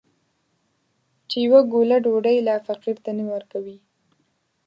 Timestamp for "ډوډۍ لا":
2.05-2.55